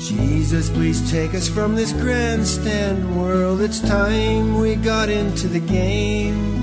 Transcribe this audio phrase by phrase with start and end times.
[0.00, 3.60] Jesus, please take us from this grandstand world.
[3.60, 6.58] It's time we got into the game.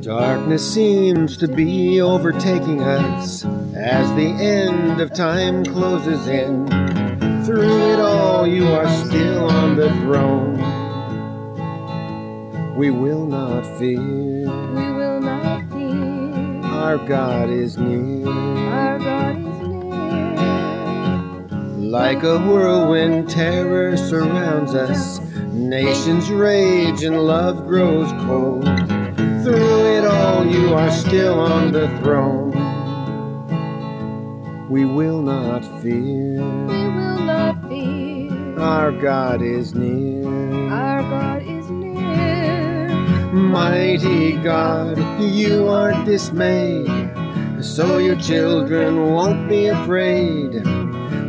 [0.00, 3.44] Darkness seems to be overtaking us
[3.76, 6.66] as the end of time closes in.
[7.44, 10.87] Through it all, you are still on the throne.
[12.78, 13.98] We will not fear.
[13.98, 16.62] We will not fear.
[16.62, 18.28] Our God is near.
[18.28, 20.36] Our God is near.
[21.90, 25.18] Like a whirlwind, terror surrounds us.
[25.50, 28.62] Nations rage and love grows cold.
[29.42, 32.52] Through it all, you are still on the throne.
[34.70, 36.44] We will not fear.
[36.44, 38.56] We will not fear.
[38.60, 40.28] Our God is near.
[40.70, 41.47] Our God is near.
[43.38, 47.10] Mighty God, you aren't dismayed,
[47.62, 50.64] so your children won't be afraid.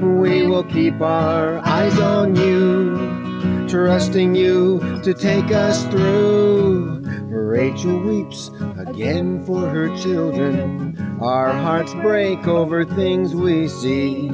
[0.01, 7.01] We will keep our eyes on you, trusting you to take us through.
[7.29, 10.97] Rachel weeps again for her children.
[11.21, 14.29] Our hearts break over things we see.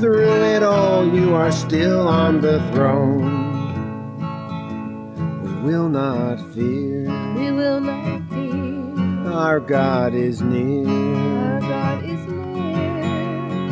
[0.00, 3.51] Through it all, you are still on the throne.
[5.62, 7.04] We will not fear.
[7.36, 9.32] We will not fear.
[9.32, 10.88] Our God is near.
[10.88, 13.68] Our God is near.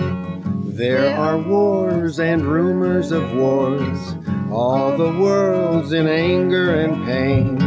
[0.73, 4.15] There are wars and rumors of wars.
[4.53, 7.59] All the world's in anger and pain.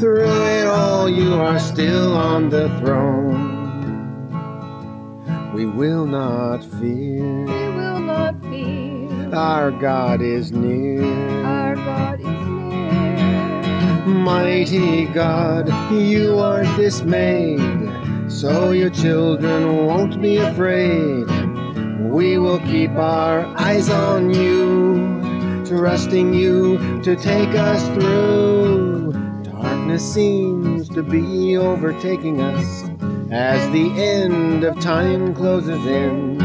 [0.00, 3.54] Through it all, you are still on the throne.
[5.54, 7.46] We will not fear.
[7.46, 9.34] We will not fear.
[9.34, 11.02] Our God is near.
[11.42, 12.35] Our God is near.
[14.06, 17.60] Mighty God, you aren't dismayed,
[18.30, 21.26] so your children won't be afraid.
[21.98, 29.12] We will keep our eyes on you, trusting you to take us through.
[29.42, 32.84] Darkness seems to be overtaking us
[33.32, 36.38] as the end of time closes in.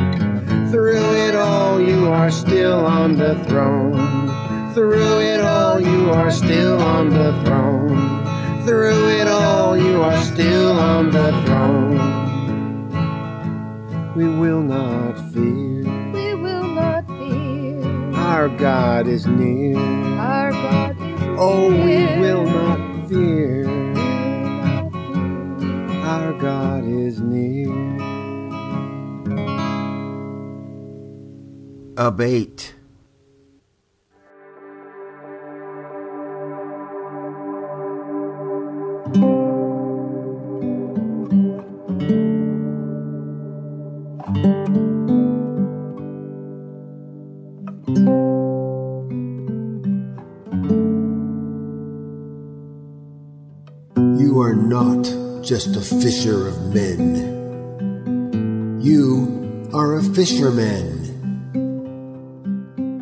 [0.71, 4.30] Through it all, you are still on the throne.
[4.73, 8.63] Through it all, you are still on the throne.
[8.65, 11.99] Through it all, you are still on the throne.
[14.15, 15.83] We will not fear.
[16.13, 17.83] We will not fear.
[18.15, 19.77] Our God is near.
[19.77, 21.35] Our God is near.
[21.37, 23.67] Oh, we will not fear.
[23.67, 25.99] We will not fear.
[26.05, 27.75] Our God is near.
[31.97, 32.73] Abate.
[54.51, 55.03] Are not
[55.41, 58.81] just a fisher of men.
[58.81, 60.99] You are a fisherman.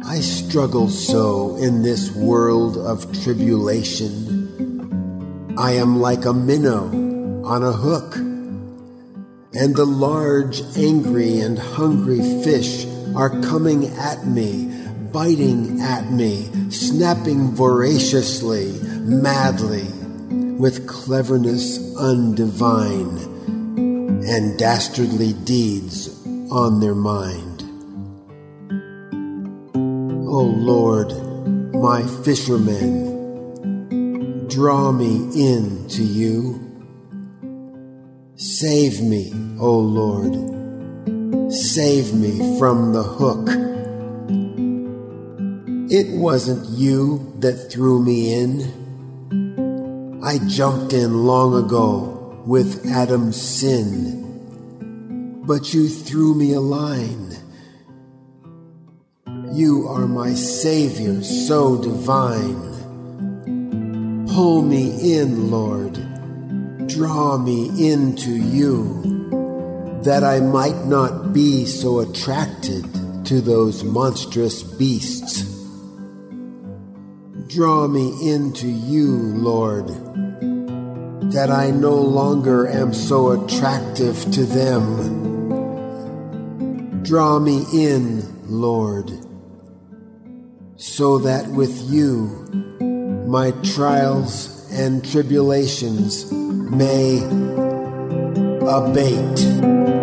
[0.05, 5.55] I struggle so in this world of tribulation.
[5.57, 6.85] I am like a minnow
[7.43, 12.85] on a hook, and the large, angry, and hungry fish
[13.15, 14.71] are coming at me,
[15.11, 19.87] biting at me, snapping voraciously, madly
[20.59, 23.17] with cleverness undivine
[24.27, 26.09] and dastardly deeds
[26.51, 27.63] on their mind.
[30.27, 31.13] O Lord,
[31.73, 33.07] my fishermen,
[34.49, 36.59] draw me in to you.
[38.35, 39.31] Save me,
[39.61, 40.33] O Lord,
[41.53, 43.47] save me from the hook.
[45.89, 48.88] It wasn't you that threw me in.
[50.29, 57.35] I jumped in long ago with Adam's sin, but you threw me a line.
[59.51, 62.61] You are my Savior, so divine.
[64.27, 65.93] Pull me in, Lord,
[66.87, 69.01] draw me into you,
[70.03, 72.85] that I might not be so attracted
[73.25, 75.48] to those monstrous beasts.
[77.49, 79.87] Draw me into you, Lord,
[81.31, 85.41] that I no longer am so attractive to them.
[87.01, 89.09] Draw me in, Lord,
[90.75, 92.27] so that with you
[93.27, 97.17] my trials and tribulations may
[98.61, 99.98] abate.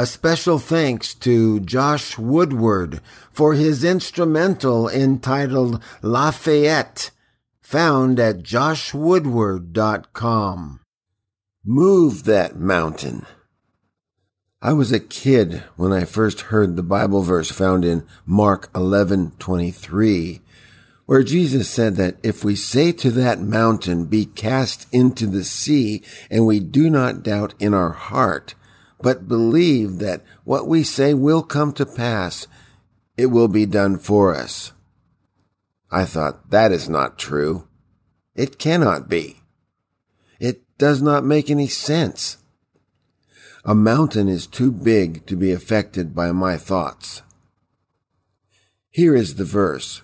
[0.00, 7.10] A special thanks to Josh Woodward for his instrumental entitled Lafayette,
[7.60, 10.80] found at joshwoodward.com.
[11.66, 13.26] Move that mountain.
[14.62, 20.40] I was a kid when I first heard the Bible verse found in Mark 11:23,
[21.04, 26.02] where Jesus said that if we say to that mountain, be cast into the sea,
[26.30, 28.54] and we do not doubt in our heart,
[29.02, 32.46] but believe that what we say will come to pass,
[33.16, 34.72] it will be done for us.
[35.90, 37.66] I thought, that is not true.
[38.34, 39.42] It cannot be.
[40.38, 42.38] It does not make any sense.
[43.64, 47.22] A mountain is too big to be affected by my thoughts.
[48.90, 50.02] Here is the verse.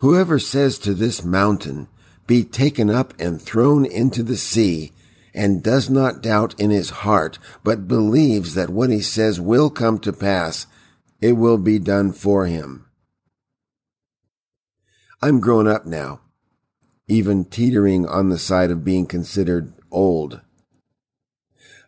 [0.00, 1.88] Whoever says to this mountain,
[2.26, 4.92] be taken up and thrown into the sea,
[5.38, 9.96] and does not doubt in his heart, but believes that what he says will come
[10.00, 10.66] to pass,
[11.20, 12.84] it will be done for him.
[15.22, 16.20] I'm grown up now,
[17.06, 20.40] even teetering on the side of being considered old.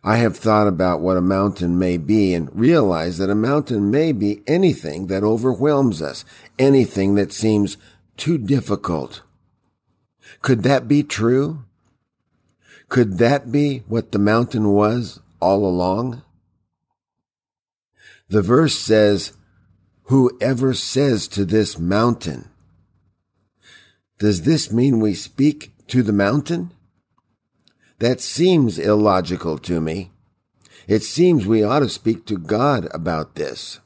[0.01, 4.13] I have thought about what a mountain may be and realized that a mountain may
[4.13, 6.23] be anything that overwhelms us,
[6.57, 7.75] anything that seems
[8.15, 9.23] too difficult.
[10.41, 11.65] Could that be true?
[12.91, 16.23] Could that be what the mountain was all along?
[18.27, 19.31] The verse says,
[20.07, 22.49] Whoever says to this mountain.
[24.19, 26.71] Does this mean we speak to the mountain?
[27.99, 30.11] That seems illogical to me.
[30.85, 33.79] It seems we ought to speak to God about this.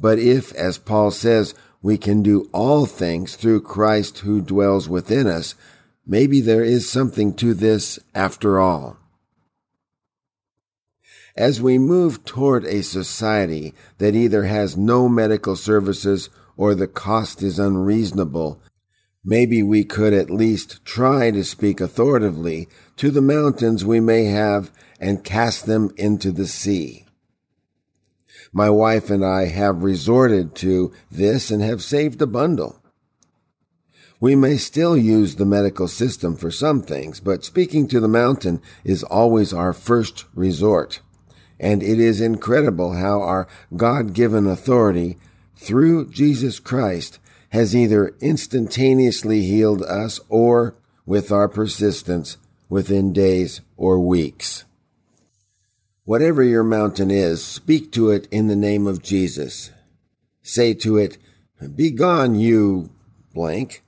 [0.00, 5.28] But if, as Paul says, we can do all things through Christ who dwells within
[5.28, 5.54] us,
[6.10, 8.96] Maybe there is something to this after all.
[11.36, 17.42] As we move toward a society that either has no medical services or the cost
[17.42, 18.60] is unreasonable,
[19.22, 24.72] maybe we could at least try to speak authoritatively to the mountains we may have
[24.98, 27.04] and cast them into the sea.
[28.50, 32.82] My wife and I have resorted to this and have saved a bundle.
[34.20, 38.60] We may still use the medical system for some things, but speaking to the mountain
[38.82, 41.00] is always our first resort.
[41.60, 45.18] And it is incredible how our God given authority
[45.56, 47.18] through Jesus Christ
[47.50, 50.74] has either instantaneously healed us or,
[51.06, 52.36] with our persistence,
[52.68, 54.64] within days or weeks.
[56.04, 59.70] Whatever your mountain is, speak to it in the name of Jesus.
[60.42, 61.18] Say to it,
[61.74, 62.90] Be gone, you
[63.32, 63.82] blank.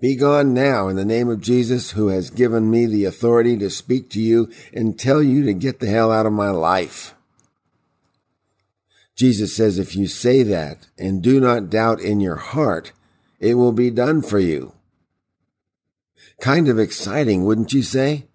[0.00, 3.70] Be gone now in the name of Jesus, who has given me the authority to
[3.70, 7.14] speak to you and tell you to get the hell out of my life.
[9.16, 12.92] Jesus says, if you say that and do not doubt in your heart,
[13.38, 14.72] it will be done for you.
[16.40, 18.26] Kind of exciting, wouldn't you say?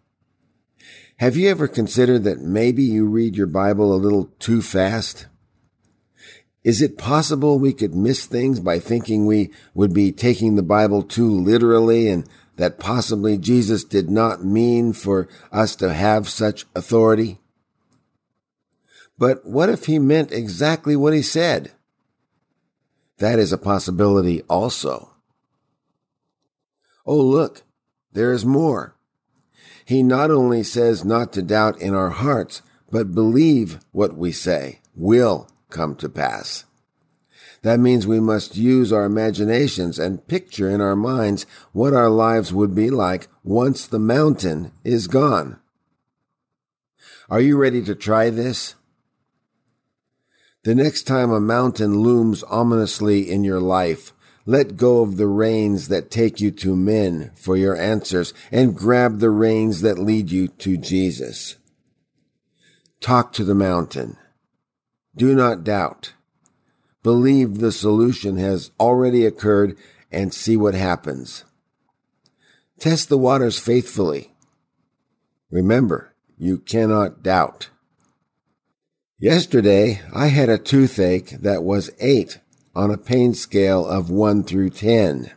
[1.17, 5.25] Have you ever considered that maybe you read your Bible a little too fast?
[6.63, 11.03] Is it possible we could miss things by thinking we would be taking the Bible
[11.03, 17.39] too literally and that possibly Jesus did not mean for us to have such authority?
[19.17, 21.71] But what if he meant exactly what he said?
[23.19, 25.11] That is a possibility also.
[27.05, 27.63] Oh, look,
[28.11, 28.95] there is more.
[29.85, 32.61] He not only says not to doubt in our hearts,
[32.91, 36.65] but believe what we say will come to pass.
[37.61, 42.53] That means we must use our imaginations and picture in our minds what our lives
[42.53, 45.59] would be like once the mountain is gone.
[47.29, 48.75] Are you ready to try this?
[50.63, 54.13] The next time a mountain looms ominously in your life,
[54.45, 59.19] let go of the reins that take you to men for your answers and grab
[59.19, 61.57] the reins that lead you to Jesus.
[62.99, 64.17] Talk to the mountain.
[65.19, 66.13] Do not doubt.
[67.03, 69.75] Believe the solution has already occurred
[70.09, 71.43] and see what happens.
[72.79, 74.31] Test the waters faithfully.
[75.51, 77.69] Remember, you cannot doubt.
[79.19, 82.39] Yesterday, I had a toothache that was 8
[82.73, 85.31] on a pain scale of 1 through 10.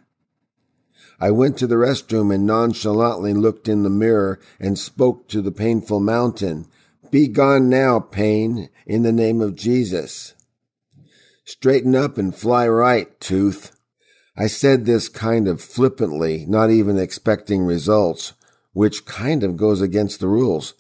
[1.19, 5.51] I went to the restroom and nonchalantly looked in the mirror and spoke to the
[5.51, 6.69] painful mountain.
[7.13, 10.33] Be gone now, pain, in the name of Jesus.
[11.45, 13.77] Straighten up and fly right, tooth.
[14.35, 18.33] I said this kind of flippantly, not even expecting results,
[18.73, 20.73] which kind of goes against the rules.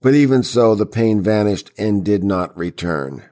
[0.00, 3.24] But even so, the pain vanished and did not return.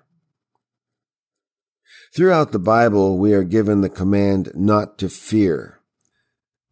[2.12, 5.77] Throughout the Bible, we are given the command not to fear.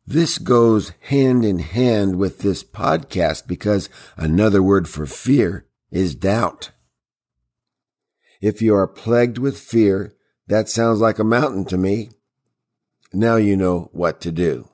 [0.06, 6.70] This goes hand in hand with this podcast because another word for fear is doubt.
[8.40, 10.14] If you are plagued with fear,
[10.46, 12.10] that sounds like a mountain to me.
[13.12, 14.68] Now you know what to do.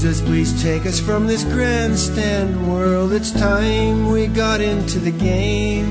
[0.00, 3.12] Jesus, please take us from this grandstand world.
[3.12, 5.84] It's time we got into the game.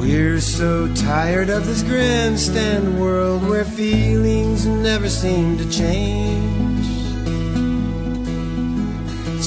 [0.00, 6.71] We're so tired of this grandstand world where feelings never seem to change.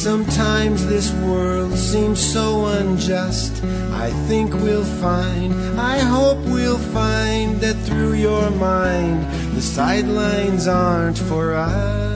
[0.06, 3.64] Sometimes this world seems so unjust.
[3.92, 11.18] I think we'll find, I hope we'll find that through your mind, the sidelines aren't
[11.18, 12.15] for us.